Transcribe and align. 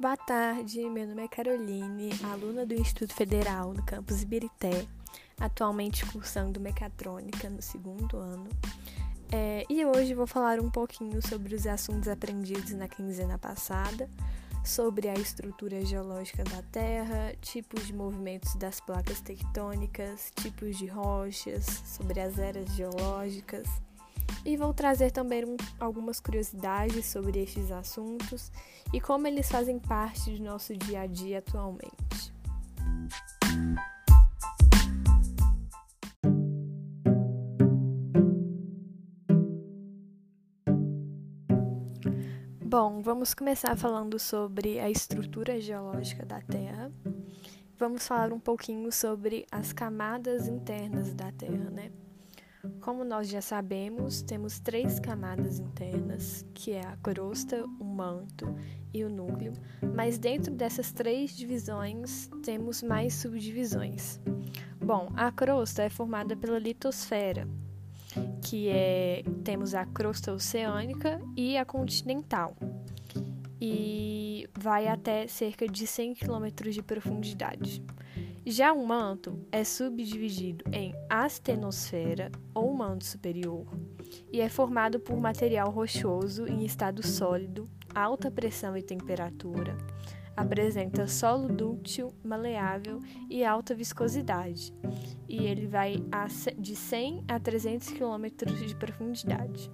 Boa 0.00 0.16
tarde, 0.16 0.88
meu 0.88 1.06
nome 1.06 1.24
é 1.24 1.28
Caroline, 1.28 2.08
aluna 2.24 2.64
do 2.64 2.72
Instituto 2.72 3.12
Federal 3.12 3.74
do 3.74 3.82
campus 3.82 4.22
Ibirité, 4.22 4.86
atualmente 5.38 6.06
cursando 6.06 6.58
mecatrônica 6.58 7.50
no 7.50 7.60
segundo 7.60 8.16
ano. 8.16 8.48
É, 9.30 9.66
e 9.68 9.84
hoje 9.84 10.14
vou 10.14 10.26
falar 10.26 10.58
um 10.58 10.70
pouquinho 10.70 11.20
sobre 11.20 11.54
os 11.54 11.66
assuntos 11.66 12.08
aprendidos 12.08 12.70
na 12.70 12.88
quinzena 12.88 13.36
passada, 13.36 14.08
sobre 14.64 15.06
a 15.06 15.12
estrutura 15.12 15.84
geológica 15.84 16.44
da 16.44 16.62
Terra, 16.72 17.34
tipos 17.42 17.86
de 17.86 17.92
movimentos 17.92 18.54
das 18.54 18.80
placas 18.80 19.20
tectônicas, 19.20 20.32
tipos 20.34 20.78
de 20.78 20.86
rochas, 20.86 21.66
sobre 21.84 22.20
as 22.20 22.38
eras 22.38 22.70
geológicas 22.70 23.68
e 24.44 24.56
vou 24.56 24.72
trazer 24.72 25.10
também 25.10 25.44
um, 25.44 25.56
algumas 25.78 26.20
curiosidades 26.20 27.06
sobre 27.06 27.42
estes 27.42 27.70
assuntos 27.70 28.50
e 28.92 29.00
como 29.00 29.26
eles 29.26 29.50
fazem 29.50 29.78
parte 29.78 30.30
do 30.30 30.42
nosso 30.42 30.76
dia 30.76 31.02
a 31.02 31.06
dia 31.06 31.38
atualmente. 31.38 32.32
Bom, 42.70 43.02
vamos 43.02 43.34
começar 43.34 43.76
falando 43.76 44.16
sobre 44.16 44.78
a 44.78 44.88
estrutura 44.88 45.60
geológica 45.60 46.24
da 46.24 46.40
Terra. 46.40 46.92
Vamos 47.76 48.06
falar 48.06 48.32
um 48.32 48.38
pouquinho 48.38 48.92
sobre 48.92 49.44
as 49.50 49.72
camadas 49.72 50.46
internas 50.46 51.12
da 51.12 51.32
Terra, 51.32 51.68
né? 51.70 51.90
Como 52.80 53.04
nós 53.04 53.28
já 53.28 53.40
sabemos, 53.40 54.22
temos 54.22 54.58
três 54.58 54.98
camadas 54.98 55.58
internas, 55.58 56.44
que 56.52 56.72
é 56.72 56.84
a 56.84 56.96
crosta, 56.96 57.64
o 57.64 57.84
manto 57.84 58.54
e 58.92 59.04
o 59.04 59.08
núcleo, 59.08 59.52
mas 59.94 60.18
dentro 60.18 60.54
dessas 60.54 60.92
três 60.92 61.36
divisões 61.36 62.28
temos 62.42 62.82
mais 62.82 63.14
subdivisões. 63.14 64.20
Bom, 64.78 65.10
a 65.16 65.30
crosta 65.30 65.82
é 65.82 65.88
formada 65.88 66.36
pela 66.36 66.58
litosfera, 66.58 67.48
que 68.42 68.68
é 68.68 69.22
temos 69.44 69.74
a 69.74 69.86
crosta 69.86 70.32
oceânica 70.32 71.20
e 71.36 71.56
a 71.56 71.64
continental. 71.64 72.56
E 73.60 74.48
vai 74.58 74.88
até 74.88 75.26
cerca 75.26 75.66
de 75.68 75.86
100 75.86 76.14
km 76.14 76.70
de 76.70 76.82
profundidade. 76.82 77.82
Já 78.44 78.72
o 78.72 78.86
manto 78.86 79.38
é 79.52 79.62
subdividido 79.64 80.64
em 80.72 80.94
astenosfera 81.10 82.32
ou 82.54 82.72
manto 82.72 83.04
superior 83.04 83.66
e 84.32 84.40
é 84.40 84.48
formado 84.48 84.98
por 84.98 85.20
material 85.20 85.70
rochoso 85.70 86.46
em 86.46 86.64
estado 86.64 87.06
sólido, 87.06 87.68
alta 87.94 88.30
pressão 88.30 88.74
e 88.76 88.82
temperatura. 88.82 89.76
Apresenta 90.34 91.06
solo 91.06 91.48
dúctil, 91.48 92.14
maleável 92.24 93.00
e 93.28 93.44
alta 93.44 93.74
viscosidade, 93.74 94.72
e 95.28 95.44
ele 95.44 95.66
vai 95.66 95.96
de 96.56 96.74
100 96.74 97.24
a 97.28 97.38
300 97.38 97.90
km 97.90 98.26
de 98.66 98.74
profundidade. 98.74 99.70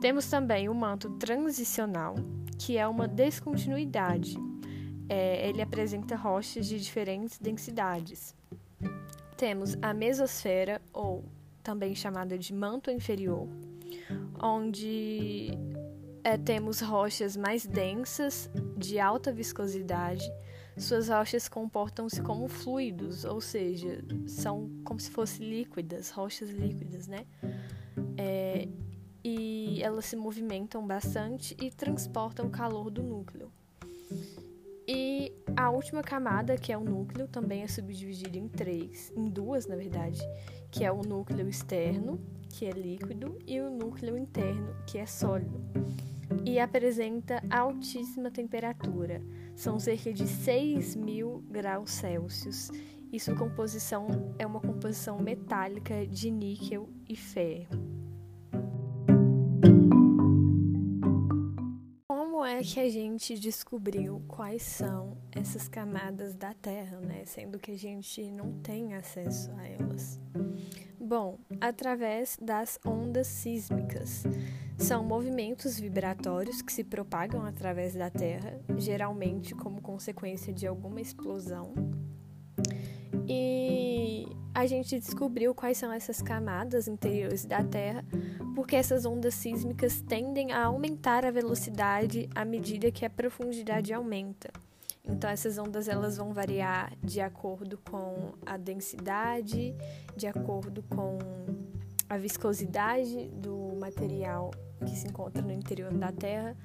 Temos 0.00 0.30
também 0.30 0.68
o 0.68 0.74
manto 0.74 1.10
transicional, 1.18 2.14
que 2.56 2.78
é 2.78 2.86
uma 2.86 3.08
descontinuidade, 3.08 4.38
é, 5.08 5.48
ele 5.48 5.62
apresenta 5.62 6.16
rochas 6.16 6.66
de 6.66 6.80
diferentes 6.80 7.38
densidades. 7.38 8.34
Temos 9.36 9.76
a 9.82 9.92
mesosfera, 9.92 10.80
ou 10.92 11.24
também 11.62 11.94
chamada 11.94 12.38
de 12.38 12.54
manto 12.54 12.90
inferior, 12.90 13.48
onde 14.42 15.50
é, 16.24 16.36
temos 16.36 16.80
rochas 16.80 17.36
mais 17.36 17.66
densas, 17.66 18.50
de 18.76 18.98
alta 18.98 19.32
viscosidade. 19.32 20.24
Suas 20.76 21.08
rochas 21.08 21.48
comportam-se 21.48 22.20
como 22.20 22.48
fluidos, 22.48 23.24
ou 23.24 23.40
seja, 23.40 24.04
são 24.26 24.70
como 24.84 25.00
se 25.00 25.10
fossem 25.10 25.48
líquidas, 25.48 26.10
rochas 26.10 26.50
líquidas, 26.50 27.06
né? 27.06 27.26
É, 28.18 28.68
e 29.24 29.82
elas 29.82 30.04
se 30.04 30.16
movimentam 30.16 30.86
bastante 30.86 31.56
e 31.60 31.70
transportam 31.70 32.46
o 32.46 32.50
calor 32.50 32.90
do 32.90 33.02
núcleo. 33.02 33.50
E 34.88 35.32
a 35.56 35.68
última 35.70 36.00
camada, 36.00 36.56
que 36.56 36.72
é 36.72 36.78
o 36.78 36.84
núcleo, 36.84 37.26
também 37.26 37.62
é 37.62 37.66
subdividida 37.66 38.38
em 38.38 38.46
três, 38.46 39.12
em 39.16 39.28
duas, 39.28 39.66
na 39.66 39.74
verdade, 39.74 40.20
que 40.70 40.84
é 40.84 40.92
o 40.92 41.02
núcleo 41.02 41.48
externo, 41.48 42.20
que 42.50 42.66
é 42.66 42.70
líquido, 42.70 43.36
e 43.46 43.60
o 43.60 43.68
núcleo 43.68 44.16
interno, 44.16 44.76
que 44.86 44.98
é 44.98 45.06
sólido. 45.06 45.60
E 46.44 46.60
apresenta 46.60 47.42
altíssima 47.50 48.30
temperatura, 48.30 49.20
são 49.56 49.80
cerca 49.80 50.12
de 50.12 50.26
6 50.26 50.94
mil 50.94 51.44
graus 51.50 51.90
Celsius, 51.90 52.70
e 53.12 53.18
sua 53.18 53.34
composição 53.34 54.34
é 54.38 54.46
uma 54.46 54.60
composição 54.60 55.18
metálica 55.18 56.06
de 56.06 56.30
níquel 56.30 56.88
e 57.08 57.16
ferro. 57.16 57.95
É 62.46 62.62
que 62.62 62.80
a 62.80 62.88
gente 62.88 63.38
descobriu 63.38 64.22
quais 64.28 64.62
são 64.62 65.16
essas 65.32 65.68
camadas 65.68 66.34
da 66.34 66.54
Terra, 66.54 67.00
né? 67.00 67.24
Sendo 67.24 67.58
que 67.58 67.72
a 67.72 67.78
gente 67.78 68.30
não 68.30 68.52
tem 68.60 68.94
acesso 68.94 69.50
a 69.52 69.66
elas. 69.66 70.20
Bom, 70.98 71.38
através 71.60 72.36
das 72.40 72.78
ondas 72.84 73.26
sísmicas. 73.26 74.24
São 74.78 75.02
movimentos 75.04 75.80
vibratórios 75.80 76.60
que 76.60 76.72
se 76.72 76.84
propagam 76.84 77.44
através 77.44 77.94
da 77.94 78.10
Terra, 78.10 78.60
geralmente 78.76 79.54
como 79.54 79.80
consequência 79.80 80.52
de 80.52 80.66
alguma 80.66 81.00
explosão. 81.00 81.72
E 83.28 84.26
a 84.54 84.64
gente 84.66 84.98
descobriu 84.98 85.54
quais 85.54 85.76
são 85.76 85.92
essas 85.92 86.22
camadas 86.22 86.88
interiores 86.88 87.44
da 87.44 87.62
Terra, 87.62 88.04
porque 88.54 88.74
essas 88.74 89.04
ondas 89.04 89.34
sísmicas 89.34 90.00
tendem 90.00 90.52
a 90.52 90.64
aumentar 90.64 91.24
a 91.26 91.30
velocidade 91.30 92.28
à 92.34 92.44
medida 92.44 92.90
que 92.90 93.04
a 93.04 93.10
profundidade 93.10 93.92
aumenta. 93.92 94.50
Então 95.04 95.30
essas 95.30 95.56
ondas 95.58 95.88
elas 95.88 96.16
vão 96.16 96.32
variar 96.32 96.92
de 97.02 97.20
acordo 97.20 97.78
com 97.90 98.32
a 98.44 98.56
densidade, 98.56 99.74
de 100.16 100.26
acordo 100.26 100.82
com 100.84 101.18
a 102.08 102.16
viscosidade 102.16 103.28
do 103.28 103.76
material 103.78 104.50
que 104.84 104.96
se 104.96 105.06
encontra 105.06 105.42
no 105.42 105.52
interior 105.52 105.92
da 105.92 106.10
Terra 106.10 106.56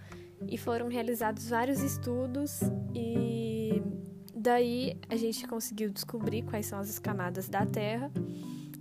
e 0.47 0.58
foram 0.58 0.88
realizados 0.88 1.50
vários 1.50 1.81
estudos 1.81 2.62
e 2.96 3.81
Daí 4.33 4.97
a 5.09 5.15
gente 5.15 5.47
conseguiu 5.47 5.89
descobrir 5.89 6.43
quais 6.43 6.65
são 6.65 6.79
as 6.79 6.97
camadas 6.99 7.49
da 7.49 7.65
Terra. 7.65 8.11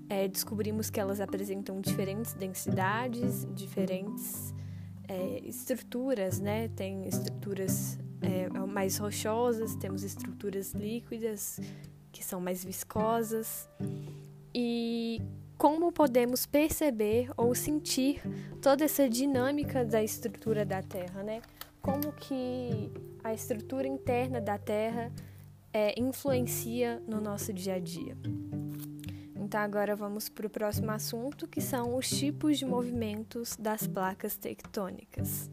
É, 0.09 0.27
descobrimos 0.27 0.91
que 0.91 0.99
elas 0.99 1.21
apresentam 1.21 1.81
diferentes 1.81 2.35
densidades, 2.35 3.47
diferentes 3.55 4.55
é, 5.09 5.41
estruturas, 5.45 6.41
né? 6.41 6.69
Tem 6.69 7.07
estruturas 7.07 7.99
é, 8.21 8.49
mais 8.67 8.99
rochosas, 8.99 9.75
temos 9.77 10.03
estruturas 10.03 10.73
líquidas 10.73 11.61
que 12.13 12.25
são 12.25 12.41
mais 12.41 12.65
viscosas. 12.65 13.69
E 14.55 15.21
como 15.57 15.93
podemos 15.93 16.47
perceber 16.47 17.31
ou 17.37 17.55
sentir 17.55 18.23
toda 18.63 18.85
essa 18.85 19.09
dinâmica 19.09 19.85
da 19.85 20.03
estrutura 20.03 20.65
da 20.65 20.83
Terra, 20.83 21.23
né? 21.23 21.43
Como 21.83 22.13
que 22.13 22.91
a 23.23 23.33
estrutura 23.33 23.87
interna 23.87 24.41
da 24.41 24.59
Terra 24.59 25.13
é, 25.73 25.99
influencia 26.01 27.03
no 27.07 27.21
nosso 27.21 27.53
dia 27.53 27.75
a 27.75 27.79
dia. 27.79 28.17
Então, 29.37 29.61
agora 29.61 29.97
vamos 29.97 30.29
para 30.29 30.47
o 30.47 30.51
próximo 30.51 30.91
assunto, 30.91 31.49
que 31.49 31.61
são 31.61 31.97
os 31.97 32.09
tipos 32.09 32.59
de 32.59 32.65
movimentos 32.65 33.57
das 33.57 33.87
placas 33.87 34.37
tectônicas. 34.37 35.51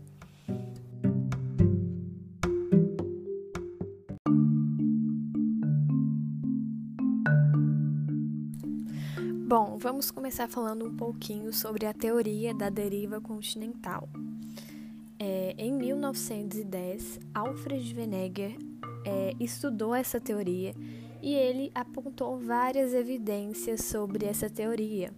Bom, 9.48 9.78
vamos 9.80 10.12
começar 10.12 10.50
falando 10.50 10.86
um 10.86 10.96
pouquinho 10.96 11.54
sobre 11.54 11.86
a 11.86 11.94
teoria 11.94 12.54
da 12.54 12.70
deriva 12.70 13.22
continental. 13.22 14.10
É, 15.18 15.56
em 15.58 15.72
1910, 15.74 17.20
Alfred 17.34 17.96
Wegener 17.96 18.58
é, 19.06 19.34
estudou 19.40 19.94
essa 19.94 20.20
teoria 20.20 20.74
e 21.22 21.34
ele 21.34 21.72
apontou 21.74 22.38
várias 22.38 22.94
evidências 22.94 23.84
sobre 23.84 24.26
essa 24.26 24.50
teoria, 24.50 25.12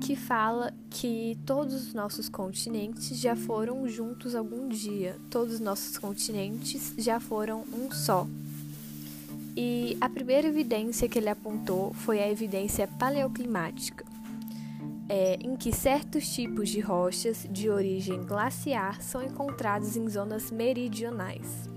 que 0.00 0.14
fala 0.14 0.72
que 0.88 1.38
todos 1.46 1.74
os 1.74 1.94
nossos 1.94 2.28
continentes 2.28 3.18
já 3.18 3.34
foram 3.34 3.88
juntos 3.88 4.34
algum 4.34 4.68
dia, 4.68 5.16
todos 5.30 5.54
os 5.54 5.60
nossos 5.60 5.98
continentes 5.98 6.94
já 6.98 7.18
foram 7.18 7.64
um 7.72 7.90
só. 7.90 8.26
E 9.56 9.96
a 10.00 10.08
primeira 10.08 10.46
evidência 10.46 11.08
que 11.08 11.18
ele 11.18 11.28
apontou 11.28 11.92
foi 11.92 12.20
a 12.20 12.30
evidência 12.30 12.86
paleoclimática, 12.86 14.04
é, 15.08 15.34
em 15.42 15.56
que 15.56 15.72
certos 15.72 16.32
tipos 16.32 16.68
de 16.68 16.80
rochas 16.80 17.46
de 17.50 17.68
origem 17.68 18.24
glaciar 18.24 19.02
são 19.02 19.22
encontrados 19.22 19.96
em 19.96 20.08
zonas 20.08 20.50
meridionais. 20.52 21.68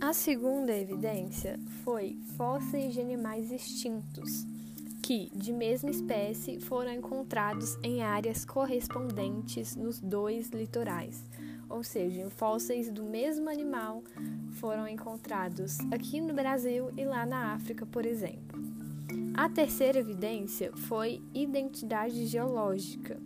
A 0.00 0.12
segunda 0.12 0.72
evidência 0.76 1.58
foi 1.82 2.16
fósseis 2.36 2.92
de 2.92 3.00
animais 3.00 3.50
extintos, 3.50 4.46
que, 5.02 5.30
de 5.34 5.52
mesma 5.52 5.90
espécie, 5.90 6.60
foram 6.60 6.92
encontrados 6.92 7.76
em 7.82 8.02
áreas 8.02 8.44
correspondentes 8.44 9.74
nos 9.74 9.98
dois 10.00 10.50
litorais. 10.50 11.24
Ou 11.68 11.82
seja, 11.82 12.30
fósseis 12.30 12.90
do 12.92 13.02
mesmo 13.02 13.48
animal 13.48 14.04
foram 14.52 14.86
encontrados 14.86 15.78
aqui 15.90 16.20
no 16.20 16.32
Brasil 16.32 16.90
e 16.96 17.04
lá 17.04 17.26
na 17.26 17.54
África, 17.54 17.84
por 17.84 18.06
exemplo. 18.06 18.62
A 19.34 19.48
terceira 19.48 19.98
evidência 19.98 20.70
foi 20.76 21.22
identidade 21.34 22.26
geológica 22.26 23.20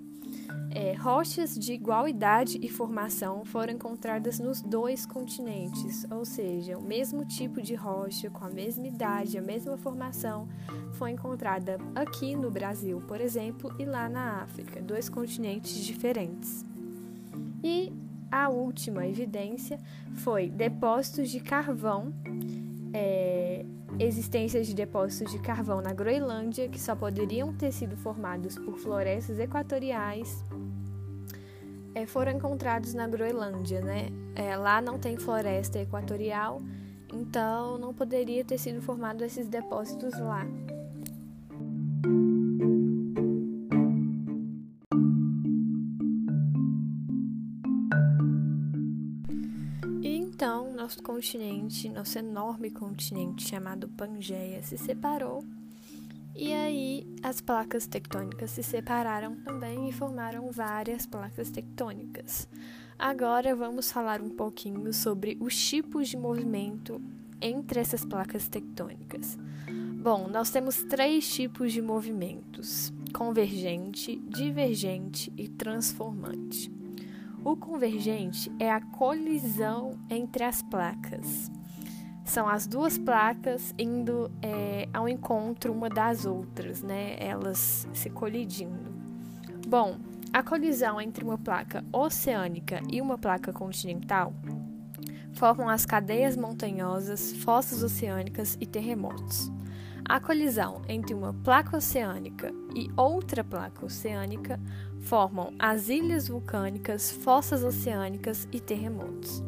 é, 0.70 0.92
rochas 0.92 1.58
de 1.58 1.72
igual 1.72 2.06
idade 2.06 2.58
e 2.62 2.68
formação 2.68 3.44
foram 3.44 3.72
encontradas 3.72 4.38
nos 4.38 4.60
dois 4.60 5.06
continentes, 5.06 6.06
ou 6.10 6.24
seja, 6.24 6.76
o 6.76 6.82
mesmo 6.82 7.24
tipo 7.24 7.62
de 7.62 7.74
rocha, 7.74 8.30
com 8.30 8.44
a 8.44 8.50
mesma 8.50 8.86
idade, 8.86 9.38
a 9.38 9.42
mesma 9.42 9.76
formação, 9.76 10.48
foi 10.92 11.10
encontrada 11.10 11.78
aqui 11.94 12.36
no 12.36 12.50
Brasil, 12.50 13.02
por 13.06 13.20
exemplo, 13.20 13.74
e 13.78 13.84
lá 13.84 14.08
na 14.08 14.42
África, 14.42 14.80
dois 14.80 15.08
continentes 15.08 15.74
diferentes. 15.84 16.64
E 17.62 17.92
a 18.30 18.48
última 18.48 19.06
evidência 19.06 19.80
foi 20.16 20.48
depósitos 20.48 21.30
de 21.30 21.40
carvão. 21.40 22.12
É, 22.92 23.64
existência 23.98 24.62
de 24.62 24.74
depósitos 24.74 25.32
de 25.32 25.38
carvão 25.38 25.80
na 25.80 25.92
Groenlândia 25.92 26.68
que 26.68 26.80
só 26.80 26.94
poderiam 26.94 27.52
ter 27.52 27.72
sido 27.72 27.96
formados 27.96 28.58
por 28.58 28.78
florestas 28.78 29.38
equatoriais 29.38 30.44
é, 31.98 32.06
foram 32.06 32.32
encontrados 32.32 32.94
na 32.94 33.08
Groenlândia, 33.08 33.80
né? 33.80 34.08
É, 34.34 34.56
lá 34.56 34.80
não 34.80 34.98
tem 34.98 35.16
floresta 35.16 35.80
equatorial, 35.80 36.60
então 37.12 37.76
não 37.76 37.92
poderia 37.92 38.44
ter 38.44 38.58
sido 38.58 38.80
formado 38.80 39.24
esses 39.24 39.48
depósitos 39.48 40.16
lá. 40.18 40.46
Nosso 50.88 51.02
continente, 51.02 51.86
nosso 51.90 52.18
enorme 52.18 52.70
continente 52.70 53.46
chamado 53.46 53.90
Pangeia, 53.90 54.62
se 54.62 54.78
separou 54.78 55.44
e 56.34 56.50
aí 56.54 57.06
as 57.22 57.42
placas 57.42 57.86
tectônicas 57.86 58.52
se 58.52 58.62
separaram 58.62 59.36
também 59.44 59.86
e 59.86 59.92
formaram 59.92 60.50
várias 60.50 61.04
placas 61.04 61.50
tectônicas. 61.50 62.48
Agora 62.98 63.54
vamos 63.54 63.92
falar 63.92 64.22
um 64.22 64.30
pouquinho 64.30 64.90
sobre 64.94 65.36
os 65.40 65.54
tipos 65.54 66.08
de 66.08 66.16
movimento 66.16 66.98
entre 67.38 67.80
essas 67.80 68.02
placas 68.02 68.48
tectônicas. 68.48 69.36
Bom, 70.02 70.26
nós 70.26 70.48
temos 70.48 70.82
três 70.84 71.28
tipos 71.28 71.70
de 71.70 71.82
movimentos: 71.82 72.94
convergente, 73.12 74.16
divergente 74.26 75.30
e 75.36 75.48
transformante. 75.48 76.77
O 77.48 77.56
convergente 77.56 78.52
é 78.58 78.70
a 78.70 78.78
colisão 78.78 79.98
entre 80.10 80.44
as 80.44 80.60
placas. 80.60 81.50
São 82.22 82.46
as 82.46 82.66
duas 82.66 82.98
placas 82.98 83.74
indo 83.78 84.30
é, 84.42 84.86
ao 84.92 85.08
encontro 85.08 85.72
uma 85.72 85.88
das 85.88 86.26
outras, 86.26 86.82
né? 86.82 87.16
Elas 87.18 87.88
se 87.94 88.10
colidindo. 88.10 88.92
Bom, 89.66 89.96
a 90.30 90.42
colisão 90.42 91.00
entre 91.00 91.24
uma 91.24 91.38
placa 91.38 91.82
oceânica 91.90 92.82
e 92.92 93.00
uma 93.00 93.16
placa 93.16 93.50
continental 93.50 94.34
formam 95.32 95.70
as 95.70 95.86
cadeias 95.86 96.36
montanhosas, 96.36 97.32
fossas 97.32 97.82
oceânicas 97.82 98.58
e 98.60 98.66
terremotos. 98.66 99.50
A 100.08 100.18
colisão 100.18 100.80
entre 100.88 101.12
uma 101.12 101.34
placa 101.34 101.76
oceânica 101.76 102.50
e 102.74 102.90
outra 102.96 103.44
placa 103.44 103.84
oceânica 103.84 104.58
formam 105.00 105.52
as 105.58 105.90
ilhas 105.90 106.28
vulcânicas, 106.28 107.10
fossas 107.10 107.62
oceânicas 107.62 108.48
e 108.50 108.58
terremotos. 108.58 109.44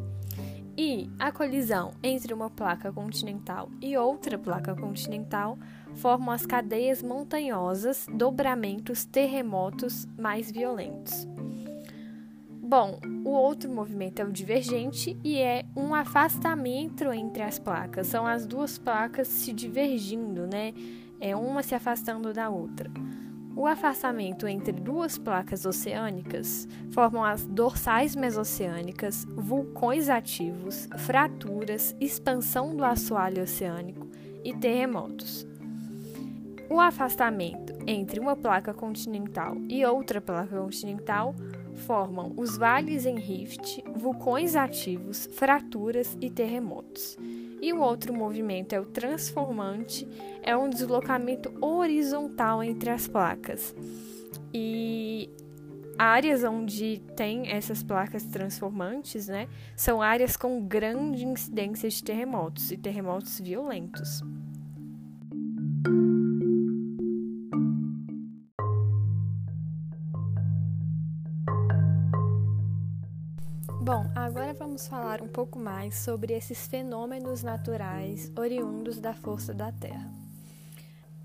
E 0.76 1.08
a 1.18 1.32
colisão 1.32 1.92
entre 2.02 2.34
uma 2.34 2.50
placa 2.50 2.92
continental 2.92 3.70
e 3.80 3.96
outra 3.96 4.38
placa 4.38 4.74
continental 4.74 5.58
formam 5.94 6.30
as 6.30 6.44
cadeias 6.44 7.02
montanhosas, 7.02 8.06
dobramentos, 8.12 9.06
terremotos 9.06 10.06
mais 10.18 10.50
violentos. 10.50 11.26
Bom, 12.70 13.00
o 13.24 13.30
outro 13.30 13.68
movimento 13.68 14.22
é 14.22 14.24
o 14.24 14.30
divergente 14.30 15.18
e 15.24 15.40
é 15.40 15.64
um 15.76 15.92
afastamento 15.92 17.02
entre 17.12 17.42
as 17.42 17.58
placas. 17.58 18.06
São 18.06 18.24
as 18.24 18.46
duas 18.46 18.78
placas 18.78 19.26
se 19.26 19.52
divergindo, 19.52 20.46
né? 20.46 20.72
É 21.20 21.34
uma 21.34 21.64
se 21.64 21.74
afastando 21.74 22.32
da 22.32 22.48
outra. 22.48 22.88
O 23.56 23.66
afastamento 23.66 24.46
entre 24.46 24.70
duas 24.70 25.18
placas 25.18 25.66
oceânicas 25.66 26.68
formam 26.92 27.24
as 27.24 27.44
dorsais 27.44 28.14
mesoceânicas, 28.14 29.24
vulcões 29.24 30.08
ativos, 30.08 30.88
fraturas, 30.96 31.96
expansão 32.00 32.76
do 32.76 32.84
assoalho 32.84 33.42
oceânico 33.42 34.06
e 34.44 34.54
terremotos. 34.54 35.44
O 36.70 36.78
afastamento 36.78 37.74
entre 37.84 38.20
uma 38.20 38.36
placa 38.36 38.72
continental 38.72 39.56
e 39.68 39.84
outra 39.84 40.20
placa 40.20 40.56
continental 40.56 41.34
formam 41.80 42.32
os 42.36 42.56
vales 42.56 43.06
em 43.06 43.18
rift, 43.18 43.82
vulcões 43.96 44.54
ativos, 44.54 45.28
fraturas 45.32 46.16
e 46.20 46.30
terremotos. 46.30 47.18
E 47.60 47.72
o 47.72 47.80
outro 47.80 48.14
movimento 48.14 48.72
é 48.72 48.80
o 48.80 48.86
transformante, 48.86 50.06
é 50.42 50.56
um 50.56 50.70
deslocamento 50.70 51.52
horizontal 51.60 52.62
entre 52.62 52.90
as 52.90 53.08
placas. 53.08 53.74
E 54.54 55.28
áreas 55.98 56.44
onde 56.44 57.02
tem 57.14 57.50
essas 57.50 57.82
placas 57.82 58.24
transformantes, 58.24 59.28
né, 59.28 59.48
são 59.76 60.00
áreas 60.00 60.36
com 60.36 60.64
grande 60.66 61.26
incidência 61.26 61.90
de 61.90 62.02
terremotos 62.02 62.70
e 62.70 62.76
terremotos 62.78 63.38
violentos. 63.38 64.22
Bom, 73.82 74.04
agora 74.14 74.52
vamos 74.52 74.86
falar 74.86 75.22
um 75.22 75.26
pouco 75.26 75.58
mais 75.58 75.94
sobre 75.94 76.34
esses 76.34 76.66
fenômenos 76.66 77.42
naturais 77.42 78.30
oriundos 78.36 79.00
da 79.00 79.14
força 79.14 79.54
da 79.54 79.72
Terra. 79.72 80.06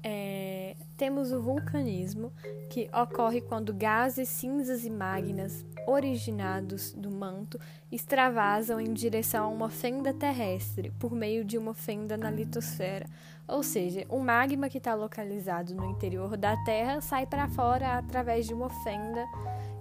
É, 0.01 0.77
temos 0.96 1.34
o 1.34 1.41
vulcanismo, 1.41 2.32
que 2.70 2.89
ocorre 2.94 3.41
quando 3.41 3.74
gases, 3.74 4.30
cinzas 4.30 4.86
e 4.86 4.89
magmas 4.89 5.65
originados 5.86 6.94
do 6.94 7.12
manto 7.12 7.60
extravasam 7.91 8.80
em 8.80 8.94
direção 8.94 9.44
a 9.44 9.50
uma 9.50 9.70
fenda 9.70 10.13
terrestre 10.13 10.91
por 10.98 11.12
meio 11.12 11.44
de 11.44 11.58
uma 11.58 11.74
fenda 11.74 12.15
na 12.15 12.32
litosfera. 12.32 13.06
Ou 13.50 13.63
seja, 13.63 14.06
o 14.08 14.18
magma 14.18 14.70
que 14.70 14.77
está 14.77 14.94
localizado 14.96 15.75
no 15.75 15.91
interior 15.91 16.38
da 16.38 16.56
Terra 16.63 17.01
sai 17.01 17.25
para 17.25 17.50
fora 17.50 17.98
através 17.98 18.48
de 18.48 18.53
uma 18.53 18.70
fenda 18.82 19.25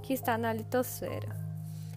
que 0.03 0.13
está 0.13 0.37
na 0.37 0.53
litosfera. 0.53 1.44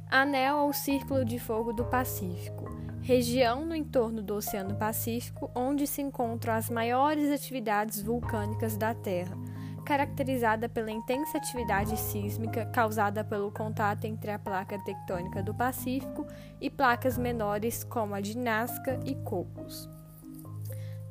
Anel 0.10 0.60
ou 0.60 0.72
Círculo 0.72 1.26
de 1.26 1.38
Fogo 1.38 1.74
do 1.74 1.84
Pacífico, 1.84 2.64
região 3.02 3.66
no 3.66 3.76
entorno 3.76 4.22
do 4.22 4.36
Oceano 4.36 4.74
Pacífico 4.76 5.52
onde 5.54 5.86
se 5.86 6.02
encontram 6.02 6.54
as 6.54 6.70
maiores 6.70 7.30
atividades 7.30 8.02
vulcânicas 8.02 8.78
da 8.78 8.94
Terra, 8.94 9.38
caracterizada 9.86 10.70
pela 10.70 10.92
intensa 10.92 11.38
atividade 11.38 11.98
sísmica 11.98 12.66
causada 12.68 13.22
pelo 13.22 13.52
contato 13.52 14.06
entre 14.06 14.32
a 14.32 14.40
placa 14.40 14.80
tectônica 14.80 15.44
do 15.44 15.54
Pacífico 15.54 16.26
e 16.62 16.70
placas 16.70 17.18
menores 17.18 17.84
como 17.84 18.16
a 18.16 18.22
de 18.22 18.38
Nazca 18.38 18.98
e 19.06 19.14
Cocos. 19.14 19.97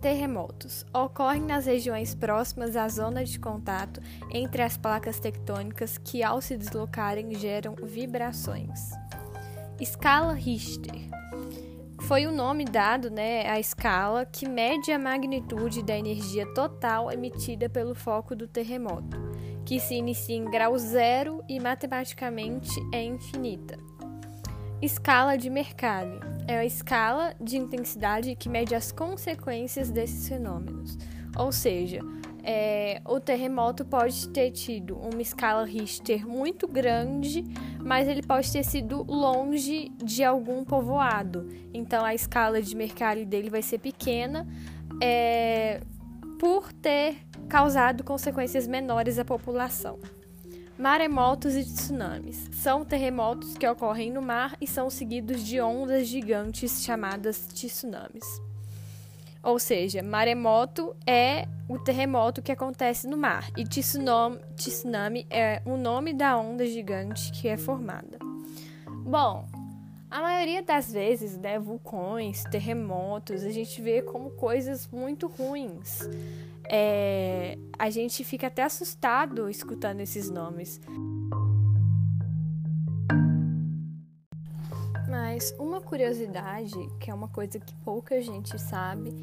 Terremotos 0.01 0.85
ocorrem 0.93 1.43
nas 1.43 1.67
regiões 1.67 2.15
próximas 2.15 2.77
à 2.77 2.89
zona 2.89 3.25
de 3.25 3.39
contato 3.39 4.01
entre 4.31 4.63
as 4.63 4.77
placas 4.77 5.19
tectônicas 5.19 5.99
que, 5.99 6.23
ao 6.23 6.41
se 6.41 6.57
deslocarem, 6.57 7.35
geram 7.35 7.75
vibrações. 7.83 8.91
Escala 9.81 10.33
Richter 10.33 11.17
foi 12.07 12.27
o 12.27 12.31
nome 12.31 12.65
dado 12.65 13.11
né, 13.11 13.49
à 13.51 13.59
escala 13.59 14.25
que 14.25 14.49
mede 14.49 14.93
a 14.93 14.99
magnitude 14.99 15.83
da 15.83 15.99
energia 15.99 16.47
total 16.55 17.11
emitida 17.11 17.69
pelo 17.69 17.95
foco 17.95 18.37
do 18.37 18.47
terremoto, 18.47 19.17
que 19.65 19.81
se 19.81 19.95
inicia 19.95 20.37
em 20.37 20.45
grau 20.45 20.79
zero 20.79 21.43
e 21.49 21.59
matematicamente 21.59 22.71
é 22.93 23.03
infinita. 23.03 23.86
Escala 24.87 25.37
de 25.37 25.51
Mercalli 25.51 26.21
é 26.47 26.59
a 26.59 26.65
escala 26.65 27.35
de 27.41 27.57
intensidade 27.57 28.37
que 28.37 28.49
mede 28.49 28.73
as 28.73 28.93
consequências 28.93 29.91
desses 29.91 30.29
fenômenos, 30.29 30.97
ou 31.37 31.51
seja, 31.51 31.99
É, 32.49 33.03
o 33.05 33.19
terremoto 33.19 33.85
pode 33.85 34.29
ter 34.29 34.53
tido 34.53 34.97
uma 34.97 35.21
escala 35.21 35.65
Richter 35.65 36.25
muito 36.25 36.69
grande, 36.69 37.43
mas 37.85 38.07
ele 38.07 38.23
pode 38.23 38.53
ter 38.53 38.63
sido 38.63 39.03
longe 39.03 39.91
de 39.97 40.23
algum 40.23 40.63
povoado. 40.63 41.49
Então 41.75 42.05
a 42.05 42.15
escala 42.15 42.63
de 42.63 42.77
Mercalli 42.77 43.25
dele 43.25 43.51
vai 43.51 43.63
ser 43.63 43.79
pequena, 43.79 44.47
é, 45.03 45.81
por 46.39 46.73
ter 46.73 47.17
causado 47.49 48.05
consequências 48.05 48.69
menores 48.69 49.19
à 49.19 49.25
população. 49.25 49.99
Maremotos 50.79 51.55
e 51.55 51.65
tsunamis 51.65 52.51
são 52.53 52.85
terremotos 52.85 53.57
que 53.57 53.67
ocorrem 53.67 54.13
no 54.13 54.21
mar 54.21 54.55
e 54.61 54.67
são 54.67 54.91
seguidos 54.91 55.43
de 55.43 55.59
ondas 55.59 56.07
gigantes 56.07 56.85
chamadas 56.85 57.49
tsunamis. 57.49 58.43
Ou 59.43 59.59
seja, 59.59 60.03
maremoto 60.03 60.95
é 61.07 61.49
o 61.67 61.79
terremoto 61.79 62.43
que 62.43 62.53
acontece 62.53 63.09
no 63.09 63.17
mar 63.17 63.49
e 63.57 63.65
tsunami, 63.65 64.39
tsunami 64.55 65.27
é 65.31 65.63
o 65.65 65.79
nome 65.79 66.13
da 66.13 66.37
onda 66.37 66.67
gigante 66.67 67.33
que 67.33 67.49
é 67.49 67.57
formada. 67.57 68.19
Bom, 68.87 69.49
a 70.11 70.21
maioria 70.21 70.63
das 70.63 70.93
vezes, 70.93 71.39
né, 71.39 71.59
vulcões, 71.59 72.45
terremotos, 72.45 73.45
a 73.45 73.51
gente 73.51 73.81
vê 73.81 74.03
como 74.03 74.31
coisas 74.31 74.89
muito 74.89 75.27
ruins. 75.27 76.01
É, 76.69 77.59
a 77.79 77.91
gente 77.91 78.25
fica 78.25 78.49
até 78.49 78.63
assustado 78.63 79.49
escutando 79.49 80.01
esses 80.01 80.31
nomes. 80.31 80.81
Mas 85.09 85.55
uma 85.59 85.81
curiosidade, 85.81 86.75
que 86.99 87.11
é 87.11 87.15
uma 87.15 87.29
coisa 87.29 87.59
que 87.61 87.75
pouca 87.77 88.21
gente 88.21 88.59
sabe, 88.59 89.15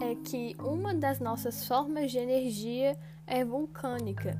é 0.00 0.14
que 0.14 0.56
uma 0.58 0.94
das 0.94 1.20
nossas 1.20 1.66
formas 1.66 2.10
de 2.10 2.18
energia 2.18 2.96
é 3.26 3.44
vulcânica. 3.44 4.38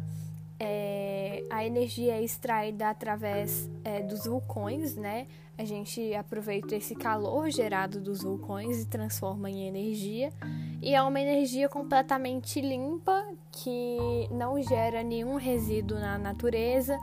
É, 0.61 1.45
a 1.51 1.65
energia 1.65 2.15
é 2.15 2.23
extraída 2.23 2.89
através 2.89 3.71
é, 3.85 4.03
dos 4.03 4.27
vulcões, 4.27 4.97
né? 4.97 5.27
A 5.57 5.65
gente 5.65 6.15
aproveita 6.15 6.77
esse 6.77 6.95
calor 6.95 7.51
gerado 7.51 8.01
dos 8.01 8.23
vulcões 8.23 8.83
e 8.83 8.87
transforma 8.87 9.51
em 9.51 9.67
energia. 9.67 10.33
E 10.81 10.95
é 10.95 11.03
uma 11.03 11.21
energia 11.21 11.69
completamente 11.69 12.61
limpa 12.61 13.27
que 13.51 14.29
não 14.31 14.63
gera 14.63 15.03
nenhum 15.03 15.37
resíduo 15.37 15.99
na 15.99 16.17
natureza, 16.17 16.97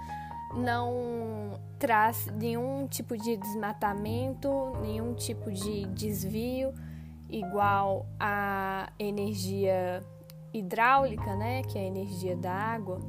não 0.56 1.60
traz 1.78 2.28
nenhum 2.28 2.88
tipo 2.88 3.18
de 3.18 3.36
desmatamento, 3.36 4.50
nenhum 4.82 5.14
tipo 5.14 5.52
de 5.52 5.86
desvio, 5.88 6.74
igual 7.30 8.06
a 8.18 8.90
energia 8.98 10.02
hidráulica, 10.54 11.36
né, 11.36 11.62
que 11.64 11.78
é 11.78 11.82
a 11.82 11.86
energia 11.86 12.36
da 12.38 12.54
água. 12.54 13.00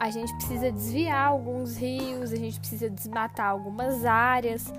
A 0.00 0.10
gente 0.10 0.34
precisa 0.34 0.72
desviar 0.72 1.28
alguns 1.28 1.76
rios, 1.76 2.32
a 2.32 2.36
gente 2.36 2.58
precisa 2.58 2.90
desmatar 2.90 3.48
algumas 3.48 4.04
áreas, 4.04 4.72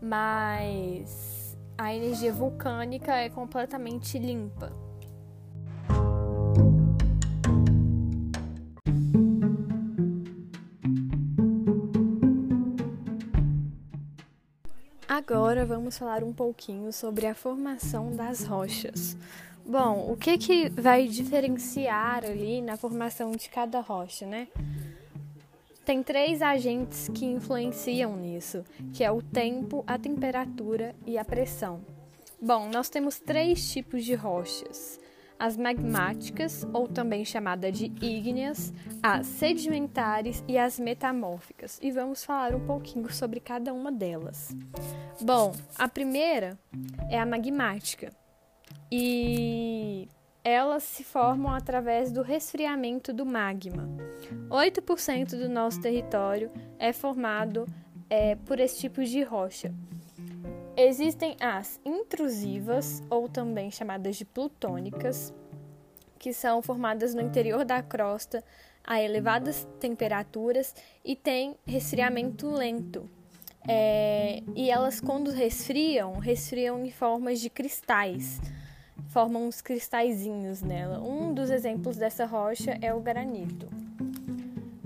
mas 0.00 1.33
a 1.76 1.94
energia 1.94 2.32
vulcânica 2.32 3.12
é 3.14 3.28
completamente 3.28 4.18
limpa. 4.18 4.72
Agora 15.08 15.64
vamos 15.64 15.96
falar 15.96 16.24
um 16.24 16.32
pouquinho 16.32 16.92
sobre 16.92 17.26
a 17.26 17.34
formação 17.34 18.14
das 18.14 18.44
rochas. 18.44 19.16
Bom, 19.64 20.12
o 20.12 20.16
que, 20.16 20.36
que 20.36 20.68
vai 20.68 21.08
diferenciar 21.08 22.24
ali 22.24 22.60
na 22.60 22.76
formação 22.76 23.32
de 23.32 23.48
cada 23.48 23.80
rocha, 23.80 24.26
né? 24.26 24.48
Tem 25.84 26.02
três 26.02 26.40
agentes 26.40 27.10
que 27.14 27.26
influenciam 27.26 28.16
nisso, 28.16 28.64
que 28.92 29.04
é 29.04 29.10
o 29.10 29.20
tempo, 29.20 29.84
a 29.86 29.98
temperatura 29.98 30.94
e 31.06 31.18
a 31.18 31.24
pressão. 31.24 31.82
Bom, 32.40 32.68
nós 32.68 32.88
temos 32.88 33.20
três 33.20 33.70
tipos 33.70 34.02
de 34.02 34.14
rochas: 34.14 34.98
as 35.38 35.58
magmáticas, 35.58 36.66
ou 36.72 36.88
também 36.88 37.22
chamada 37.22 37.70
de 37.70 37.92
ígneas, 38.00 38.72
as 39.02 39.26
sedimentares 39.26 40.42
e 40.48 40.56
as 40.56 40.78
metamórficas. 40.78 41.78
E 41.82 41.90
vamos 41.90 42.24
falar 42.24 42.54
um 42.54 42.66
pouquinho 42.66 43.12
sobre 43.12 43.38
cada 43.38 43.72
uma 43.74 43.92
delas. 43.92 44.56
Bom, 45.20 45.54
a 45.76 45.86
primeira 45.86 46.58
é 47.10 47.18
a 47.18 47.26
magmática 47.26 48.10
e 48.90 50.08
elas 50.44 50.82
se 50.82 51.02
formam 51.02 51.54
através 51.54 52.12
do 52.12 52.20
resfriamento 52.20 53.14
do 53.14 53.24
magma. 53.24 53.88
8% 54.50 55.30
do 55.30 55.48
nosso 55.48 55.80
território 55.80 56.50
é 56.78 56.92
formado 56.92 57.66
é, 58.10 58.36
por 58.36 58.60
esse 58.60 58.78
tipo 58.78 59.02
de 59.02 59.22
rocha. 59.22 59.74
Existem 60.76 61.34
as 61.40 61.80
intrusivas, 61.82 63.02
ou 63.08 63.26
também 63.26 63.70
chamadas 63.70 64.16
de 64.16 64.24
plutônicas, 64.26 65.32
que 66.18 66.32
são 66.32 66.60
formadas 66.60 67.14
no 67.14 67.22
interior 67.22 67.64
da 67.64 67.82
crosta 67.82 68.44
a 68.86 69.00
elevadas 69.00 69.66
temperaturas 69.80 70.74
e 71.02 71.16
têm 71.16 71.56
resfriamento 71.66 72.50
lento. 72.50 73.08
É, 73.66 74.42
e 74.54 74.70
elas, 74.70 75.00
quando 75.00 75.30
resfriam, 75.30 76.18
resfriam 76.18 76.84
em 76.84 76.90
formas 76.90 77.40
de 77.40 77.48
cristais 77.48 78.38
formam 79.14 79.46
uns 79.46 79.62
cristalzinhos 79.62 80.60
nela. 80.60 80.98
Um 80.98 81.32
dos 81.32 81.48
exemplos 81.48 81.96
dessa 81.96 82.26
rocha 82.26 82.76
é 82.82 82.92
o 82.92 82.98
granito. 82.98 83.68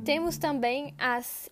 Temos 0.04 0.37
também 0.37 0.92
as 0.99 1.50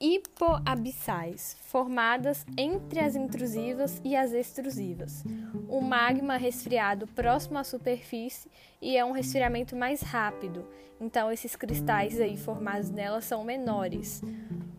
hipoabissais, 0.00 1.56
formadas 1.66 2.44
entre 2.58 2.98
as 2.98 3.14
intrusivas 3.14 4.00
e 4.04 4.16
as 4.16 4.32
extrusivas. 4.32 5.22
O 5.68 5.80
magma 5.80 6.36
resfriado 6.36 7.06
próximo 7.06 7.58
à 7.58 7.64
superfície 7.64 8.50
e 8.82 8.96
é 8.96 9.04
um 9.04 9.12
resfriamento 9.12 9.76
mais 9.76 10.02
rápido, 10.02 10.66
então 11.00 11.30
esses 11.30 11.54
cristais 11.54 12.20
aí 12.20 12.36
formados 12.36 12.90
nela 12.90 13.20
são 13.20 13.44
menores. 13.44 14.20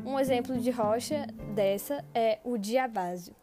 Um 0.06 0.20
exemplo 0.20 0.58
de 0.58 0.70
rocha 0.70 1.26
dessa 1.56 2.04
é 2.14 2.40
o 2.44 2.58
diabásio. 2.58 3.34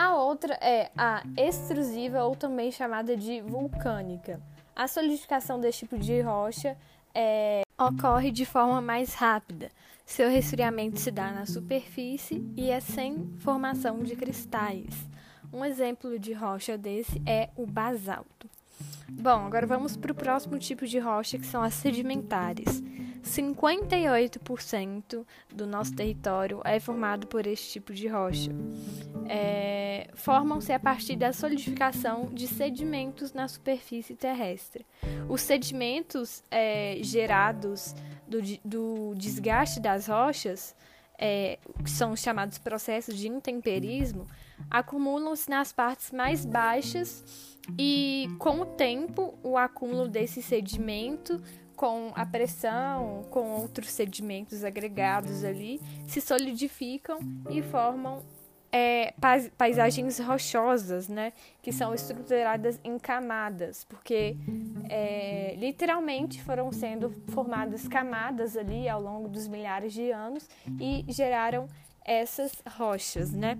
A 0.00 0.14
outra 0.14 0.54
é 0.60 0.92
a 0.96 1.24
extrusiva, 1.36 2.22
ou 2.22 2.36
também 2.36 2.70
chamada 2.70 3.16
de 3.16 3.40
vulcânica. 3.40 4.40
A 4.76 4.86
solidificação 4.86 5.60
desse 5.60 5.80
tipo 5.80 5.98
de 5.98 6.20
rocha 6.20 6.78
é, 7.12 7.62
ocorre 7.76 8.30
de 8.30 8.46
forma 8.46 8.80
mais 8.80 9.14
rápida. 9.14 9.72
Seu 10.06 10.30
resfriamento 10.30 11.00
se 11.00 11.10
dá 11.10 11.32
na 11.32 11.46
superfície 11.46 12.48
e 12.56 12.70
é 12.70 12.78
sem 12.78 13.28
formação 13.40 13.98
de 14.04 14.14
cristais. 14.14 14.94
Um 15.52 15.64
exemplo 15.64 16.16
de 16.16 16.32
rocha 16.32 16.78
desse 16.78 17.20
é 17.26 17.48
o 17.56 17.66
basalto. 17.66 18.48
Bom, 19.08 19.46
agora 19.46 19.66
vamos 19.66 19.96
para 19.96 20.12
o 20.12 20.14
próximo 20.14 20.60
tipo 20.60 20.86
de 20.86 21.00
rocha, 21.00 21.40
que 21.40 21.46
são 21.46 21.60
as 21.60 21.74
sedimentares. 21.74 22.80
58% 23.28 25.24
do 25.54 25.66
nosso 25.66 25.94
território 25.94 26.60
é 26.64 26.80
formado 26.80 27.26
por 27.26 27.46
esse 27.46 27.70
tipo 27.70 27.92
de 27.92 28.08
rocha. 28.08 28.50
É, 29.28 30.08
Formam-se 30.14 30.72
a 30.72 30.80
partir 30.80 31.16
da 31.16 31.32
solidificação 31.32 32.26
de 32.26 32.46
sedimentos 32.48 33.32
na 33.32 33.46
superfície 33.46 34.14
terrestre. 34.14 34.86
Os 35.28 35.42
sedimentos 35.42 36.42
é, 36.50 36.98
gerados 37.02 37.94
do, 38.26 38.40
do, 38.64 39.14
desgaste 39.14 39.78
das 39.80 40.08
rochas, 40.08 40.74
é, 41.18 41.58
que 41.84 41.90
são 41.90 42.16
chamados 42.16 42.58
processos 42.58 43.16
de 43.16 43.28
intemperismo, 43.28 44.26
acumulam-se 44.70 45.50
nas 45.50 45.72
partes 45.72 46.10
mais 46.10 46.44
baixas 46.44 47.58
e, 47.78 48.28
com 48.38 48.60
o 48.60 48.66
tempo, 48.66 49.38
o 49.42 49.56
acúmulo 49.56 50.08
desse 50.08 50.42
sedimento 50.42 51.42
com 51.78 52.10
a 52.16 52.26
pressão, 52.26 53.24
com 53.30 53.52
outros 53.52 53.90
sedimentos 53.90 54.64
agregados 54.64 55.44
ali, 55.44 55.80
se 56.08 56.20
solidificam 56.20 57.20
e 57.48 57.62
formam 57.62 58.20
é, 58.72 59.14
paisagens 59.56 60.18
rochosas, 60.18 61.08
né, 61.08 61.32
que 61.62 61.72
são 61.72 61.94
estruturadas 61.94 62.80
em 62.82 62.98
camadas, 62.98 63.84
porque 63.84 64.36
é, 64.90 65.54
literalmente 65.56 66.42
foram 66.42 66.72
sendo 66.72 67.10
formadas 67.28 67.86
camadas 67.86 68.56
ali 68.56 68.88
ao 68.88 69.00
longo 69.00 69.28
dos 69.28 69.46
milhares 69.46 69.92
de 69.92 70.10
anos 70.10 70.50
e 70.80 71.04
geraram 71.06 71.68
essas 72.04 72.60
rochas, 72.76 73.32
né? 73.32 73.56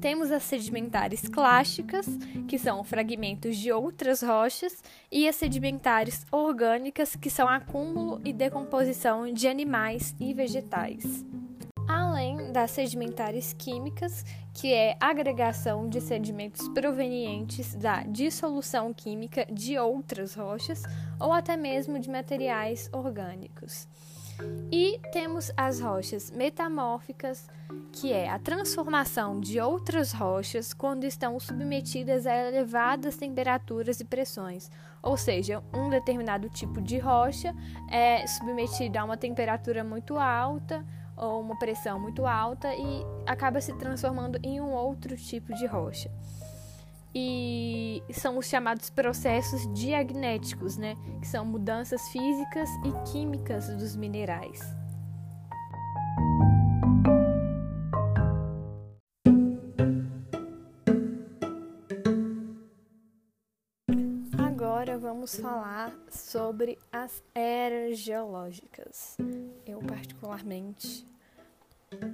Temos 0.00 0.30
as 0.30 0.42
sedimentares 0.42 1.22
clásticas, 1.28 2.06
que 2.48 2.58
são 2.58 2.82
fragmentos 2.84 3.56
de 3.56 3.72
outras 3.72 4.22
rochas, 4.22 4.82
e 5.10 5.28
as 5.28 5.36
sedimentares 5.36 6.24
orgânicas, 6.30 7.16
que 7.16 7.30
são 7.30 7.48
acúmulo 7.48 8.20
e 8.24 8.32
decomposição 8.32 9.32
de 9.32 9.48
animais 9.48 10.14
e 10.20 10.32
vegetais. 10.34 11.24
além 11.88 12.52
das 12.52 12.70
sedimentares 12.70 13.52
químicas, 13.52 14.24
que 14.54 14.72
é 14.72 14.96
agregação 15.00 15.88
de 15.88 16.00
sedimentos 16.00 16.68
provenientes 16.68 17.74
da 17.74 18.02
dissolução 18.02 18.92
química 18.94 19.46
de 19.50 19.78
outras 19.78 20.34
rochas 20.34 20.82
ou 21.18 21.32
até 21.32 21.56
mesmo 21.56 21.98
de 21.98 22.10
materiais 22.10 22.88
orgânicos. 22.92 23.88
E 24.70 24.98
temos 25.12 25.50
as 25.56 25.80
rochas 25.80 26.30
metamórficas, 26.30 27.46
que 27.92 28.12
é 28.12 28.28
a 28.30 28.38
transformação 28.38 29.38
de 29.38 29.60
outras 29.60 30.12
rochas 30.12 30.72
quando 30.72 31.04
estão 31.04 31.38
submetidas 31.38 32.26
a 32.26 32.48
elevadas 32.48 33.16
temperaturas 33.16 34.00
e 34.00 34.04
pressões. 34.04 34.70
Ou 35.02 35.16
seja, 35.16 35.62
um 35.74 35.90
determinado 35.90 36.48
tipo 36.48 36.80
de 36.80 36.98
rocha 36.98 37.54
é 37.90 38.26
submetido 38.26 38.98
a 38.98 39.04
uma 39.04 39.16
temperatura 39.16 39.84
muito 39.84 40.16
alta 40.16 40.84
ou 41.16 41.40
uma 41.40 41.58
pressão 41.58 42.00
muito 42.00 42.26
alta 42.26 42.74
e 42.74 43.04
acaba 43.26 43.60
se 43.60 43.72
transformando 43.74 44.38
em 44.42 44.60
um 44.60 44.72
outro 44.72 45.16
tipo 45.16 45.52
de 45.54 45.66
rocha. 45.66 46.10
E 47.14 48.02
são 48.12 48.38
os 48.38 48.46
chamados 48.46 48.88
processos 48.88 49.70
diagnéticos, 49.74 50.76
né, 50.76 50.96
que 51.20 51.26
são 51.26 51.44
mudanças 51.44 52.08
físicas 52.08 52.68
e 52.84 53.12
químicas 53.12 53.68
dos 53.76 53.94
minerais. 53.96 54.60
Agora 64.38 64.98
vamos 64.98 65.36
falar 65.36 65.92
sobre 66.10 66.78
as 66.90 67.22
eras 67.34 67.98
geológicas. 67.98 69.16
Eu 69.66 69.80
particularmente 69.80 71.06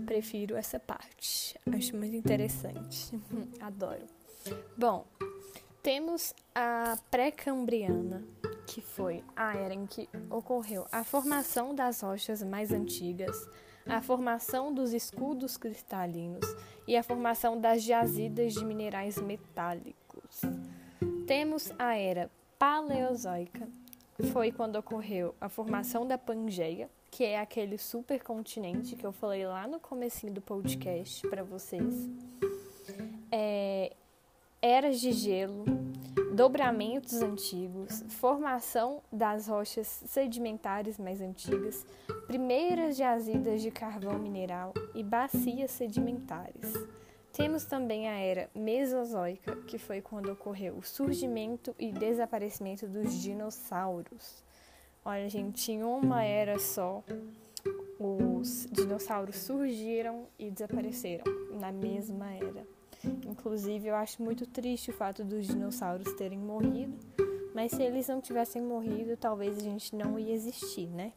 prefiro 0.06 0.56
essa 0.56 0.78
parte. 0.78 1.58
Acho 1.72 1.96
muito 1.96 2.16
interessante. 2.16 3.18
Adoro. 3.60 4.17
Bom, 4.76 5.06
temos 5.82 6.34
a 6.54 6.98
pré-cambriana, 7.10 8.24
que 8.66 8.80
foi 8.80 9.24
a 9.34 9.56
era 9.56 9.74
em 9.74 9.86
que 9.86 10.08
ocorreu 10.30 10.86
a 10.92 11.04
formação 11.04 11.74
das 11.74 12.00
rochas 12.00 12.42
mais 12.42 12.72
antigas, 12.72 13.48
a 13.86 14.02
formação 14.02 14.72
dos 14.72 14.92
escudos 14.92 15.56
cristalinos 15.56 16.44
e 16.86 16.96
a 16.96 17.02
formação 17.02 17.60
das 17.60 17.82
jazidas 17.82 18.54
de 18.54 18.64
minerais 18.64 19.16
metálicos. 19.18 20.42
Temos 21.26 21.72
a 21.78 21.96
era 21.96 22.30
paleozoica, 22.58 23.68
foi 24.32 24.50
quando 24.50 24.76
ocorreu 24.76 25.34
a 25.40 25.48
formação 25.48 26.06
da 26.06 26.18
Pangeia, 26.18 26.90
que 27.10 27.24
é 27.24 27.38
aquele 27.38 27.78
supercontinente 27.78 28.96
que 28.96 29.06
eu 29.06 29.12
falei 29.12 29.46
lá 29.46 29.66
no 29.66 29.80
comecinho 29.80 30.32
do 30.32 30.40
podcast 30.40 31.26
para 31.28 31.42
vocês. 31.42 32.08
É, 33.30 33.94
eras 34.60 35.00
de 35.00 35.12
gelo, 35.12 35.64
dobramentos 36.34 37.22
antigos, 37.22 38.04
formação 38.08 39.00
das 39.12 39.46
rochas 39.46 39.86
sedimentares 40.06 40.98
mais 40.98 41.20
antigas, 41.20 41.86
primeiras 42.26 42.96
jazidas 42.96 43.62
de 43.62 43.70
carvão 43.70 44.18
mineral 44.18 44.74
e 44.94 45.02
bacias 45.04 45.70
sedimentares. 45.70 46.74
Temos 47.32 47.64
também 47.64 48.08
a 48.08 48.18
era 48.18 48.50
Mesozoica, 48.52 49.54
que 49.62 49.78
foi 49.78 50.00
quando 50.00 50.32
ocorreu 50.32 50.76
o 50.76 50.82
surgimento 50.82 51.72
e 51.78 51.92
desaparecimento 51.92 52.88
dos 52.88 53.14
dinossauros. 53.14 54.42
Olha, 55.04 55.28
gente, 55.28 55.70
em 55.70 55.84
uma 55.84 56.24
era 56.24 56.58
só, 56.58 57.04
os 57.96 58.66
dinossauros 58.72 59.36
surgiram 59.36 60.26
e 60.36 60.50
desapareceram 60.50 61.24
na 61.60 61.70
mesma 61.70 62.32
era. 62.34 62.66
Inclusive, 63.04 63.88
eu 63.88 63.94
acho 63.94 64.22
muito 64.22 64.46
triste 64.46 64.90
o 64.90 64.94
fato 64.94 65.24
dos 65.24 65.46
dinossauros 65.46 66.12
terem 66.14 66.38
morrido, 66.38 66.98
mas 67.54 67.72
se 67.72 67.82
eles 67.82 68.08
não 68.08 68.20
tivessem 68.20 68.62
morrido, 68.62 69.16
talvez 69.16 69.56
a 69.58 69.62
gente 69.62 69.94
não 69.94 70.18
ia 70.18 70.32
existir, 70.32 70.86
né? 70.88 71.12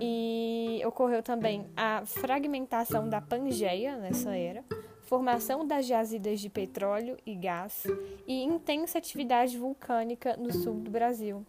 E 0.00 0.82
ocorreu 0.86 1.22
também 1.22 1.66
a 1.76 2.04
fragmentação 2.04 3.08
da 3.08 3.20
Pangeia 3.20 3.96
nessa 3.96 4.36
era, 4.36 4.62
formação 5.02 5.66
das 5.66 5.86
jazidas 5.86 6.40
de 6.40 6.50
petróleo 6.50 7.16
e 7.24 7.34
gás 7.34 7.84
e 8.26 8.42
intensa 8.42 8.98
atividade 8.98 9.56
vulcânica 9.56 10.36
no 10.36 10.52
sul 10.52 10.74
do 10.74 10.90
Brasil. 10.90 11.44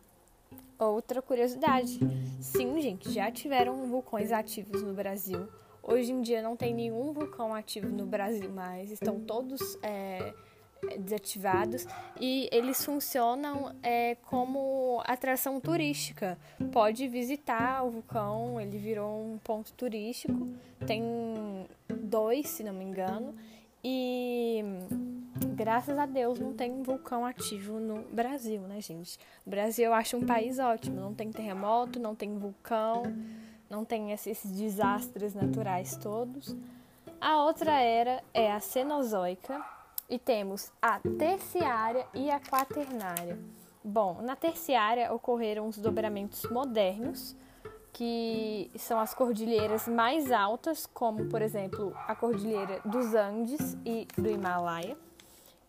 Outra 0.79 1.21
curiosidade: 1.21 1.99
sim, 2.39 2.79
gente, 2.79 3.11
já 3.11 3.31
tiveram 3.31 3.87
vulcões 3.87 4.31
ativos 4.31 4.81
no 4.81 4.93
Brasil. 4.93 5.47
Hoje 5.87 6.11
em 6.11 6.21
dia 6.21 6.41
não 6.41 6.57
tem 6.57 6.73
nenhum 6.73 7.13
vulcão 7.13 7.55
ativo 7.55 7.87
no 7.87 8.05
Brasil 8.05 8.51
mais, 8.51 8.91
estão 8.91 9.21
todos 9.21 9.79
é, 9.81 10.33
desativados 10.99 11.87
e 12.19 12.49
eles 12.51 12.83
funcionam 12.83 13.73
é, 13.81 14.15
como 14.15 15.01
atração 15.05 15.61
turística. 15.61 16.37
Pode 16.73 17.07
visitar 17.07 17.85
o 17.85 17.89
vulcão, 17.89 18.59
ele 18.59 18.77
virou 18.77 19.33
um 19.33 19.37
ponto 19.37 19.71
turístico. 19.73 20.47
Tem 20.85 21.01
dois, 21.87 22.49
se 22.49 22.63
não 22.65 22.73
me 22.73 22.83
engano, 22.83 23.33
e 23.83 24.61
graças 25.55 25.97
a 25.97 26.05
Deus 26.05 26.37
não 26.37 26.53
tem 26.53 26.83
vulcão 26.83 27.25
ativo 27.25 27.79
no 27.79 28.01
Brasil, 28.11 28.59
né, 28.61 28.81
gente? 28.81 29.17
O 29.45 29.49
Brasil 29.49 29.85
eu 29.85 29.93
acho 29.93 30.17
um 30.17 30.25
país 30.25 30.59
ótimo, 30.59 30.99
não 30.99 31.13
tem 31.13 31.31
terremoto, 31.31 31.97
não 31.97 32.13
tem 32.13 32.37
vulcão, 32.37 33.03
não 33.69 33.85
tem 33.85 34.11
esses 34.11 34.51
desastres 34.51 35.33
naturais 35.33 35.95
todos. 35.97 36.55
A 37.19 37.43
outra 37.43 37.79
era 37.79 38.23
é 38.33 38.51
a 38.51 38.59
Cenozoica, 38.59 39.63
e 40.09 40.17
temos 40.17 40.71
a 40.81 40.99
terciária 41.17 42.05
e 42.13 42.29
a 42.31 42.39
quaternária. 42.39 43.37
Bom, 43.83 44.21
na 44.21 44.35
terciária 44.35 45.13
ocorreram 45.13 45.67
os 45.67 45.77
dobramentos 45.77 46.43
modernos, 46.49 47.35
que 47.91 48.69
são 48.77 48.99
as 48.99 49.13
cordilheiras 49.13 49.87
mais 49.87 50.31
altas, 50.31 50.85
como 50.85 51.25
por 51.25 51.41
exemplo 51.41 51.93
a 52.07 52.15
cordilheira 52.15 52.79
dos 52.85 53.13
Andes 53.15 53.77
e 53.85 54.07
do 54.17 54.29
Himalaia. 54.29 54.97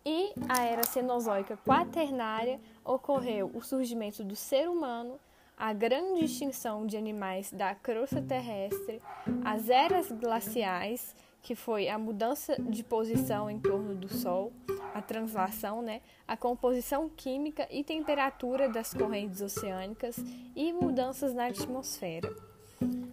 E 0.04 0.32
a 0.48 0.64
era 0.64 0.84
Cenozoica 0.84 1.56
quaternária 1.58 2.60
ocorreu 2.84 3.50
o 3.54 3.62
surgimento 3.62 4.22
do 4.24 4.36
ser 4.36 4.68
humano, 4.68 5.18
a 5.58 5.72
grande 5.72 6.24
extinção 6.24 6.86
de 6.86 6.96
animais 6.96 7.50
da 7.52 7.74
crosta 7.74 8.22
terrestre, 8.22 9.02
as 9.44 9.68
eras 9.68 10.10
glaciais 10.12 11.16
que 11.42 11.54
foi 11.54 11.88
a 11.88 11.98
mudança 11.98 12.60
de 12.60 12.84
posição 12.84 13.50
em 13.50 13.58
torno 13.58 13.94
do 13.94 14.08
Sol, 14.08 14.52
a 14.94 15.00
translação, 15.00 15.80
né, 15.80 16.00
a 16.26 16.36
composição 16.36 17.08
química 17.08 17.66
e 17.70 17.82
temperatura 17.82 18.68
das 18.68 18.92
correntes 18.92 19.40
oceânicas 19.40 20.16
e 20.54 20.72
mudanças 20.72 21.32
na 21.34 21.46
atmosfera. 21.46 22.34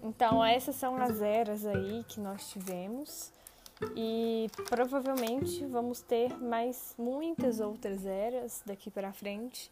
Então, 0.04 0.44
essas 0.44 0.76
são 0.76 0.96
as 0.98 1.22
eras 1.22 1.66
aí 1.66 2.04
que 2.08 2.20
nós 2.20 2.50
tivemos 2.50 3.32
e 3.96 4.48
provavelmente 4.70 5.66
vamos 5.66 6.02
ter 6.02 6.38
mais 6.38 6.94
muitas 6.98 7.60
outras 7.60 8.06
eras 8.06 8.62
daqui 8.66 8.92
para 8.92 9.12
frente. 9.12 9.70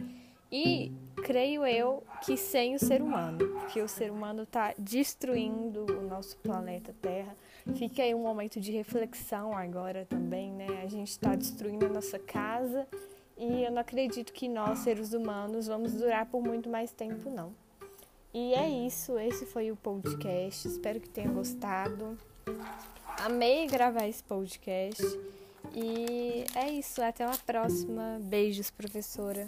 E 0.53 0.91
creio 1.23 1.65
eu 1.65 2.03
que 2.23 2.37
sem 2.37 2.75
o 2.75 2.79
ser 2.79 3.01
humano, 3.01 3.39
porque 3.59 3.81
o 3.81 3.87
ser 3.87 4.11
humano 4.11 4.43
está 4.43 4.73
destruindo 4.77 5.85
o 5.85 6.01
nosso 6.07 6.37
planeta 6.37 6.93
Terra 7.01 7.35
Fica 7.75 8.03
aí 8.03 8.13
um 8.13 8.21
momento 8.21 8.59
de 8.59 8.71
reflexão 8.71 9.55
agora 9.55 10.05
também, 10.05 10.51
né? 10.51 10.81
A 10.83 10.87
gente 10.87 11.09
está 11.09 11.33
destruindo 11.33 11.85
a 11.85 11.89
nossa 11.89 12.19
casa 12.19 12.85
e 13.37 13.63
eu 13.63 13.71
não 13.71 13.79
acredito 13.79 14.33
que 14.33 14.49
nós, 14.49 14.79
seres 14.79 15.13
humanos, 15.13 15.67
vamos 15.67 15.93
durar 15.93 16.25
por 16.25 16.43
muito 16.43 16.69
mais 16.69 16.91
tempo, 16.91 17.29
não. 17.29 17.53
E 18.33 18.53
é 18.53 18.67
isso, 18.67 19.17
esse 19.17 19.45
foi 19.45 19.71
o 19.71 19.77
podcast. 19.77 20.67
Espero 20.67 20.99
que 20.99 21.09
tenha 21.09 21.31
gostado. 21.31 22.17
Amei 23.19 23.65
gravar 23.67 24.07
esse 24.07 24.23
podcast. 24.23 25.01
E 25.73 26.43
é 26.55 26.69
isso, 26.69 27.01
até 27.01 27.25
uma 27.25 27.37
próxima. 27.37 28.19
Beijos, 28.21 28.69
professora. 28.69 29.47